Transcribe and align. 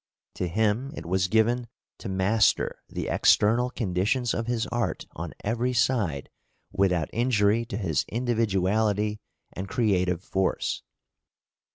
To 0.33 0.47
him 0.47 0.91
it 0.95 1.05
was 1.05 1.27
given 1.27 1.67
to 1.99 2.09
master 2.09 2.81
the 2.89 3.07
external 3.07 3.69
conditions 3.69 4.33
of 4.33 4.47
his 4.47 4.65
art 4.65 5.05
on 5.15 5.35
every 5.43 5.73
side 5.73 6.31
without 6.71 7.07
injury 7.13 7.65
to 7.65 7.77
his 7.77 8.03
individuality 8.07 9.19
and 9.53 9.69
creative 9.69 10.23
force. 10.23 10.81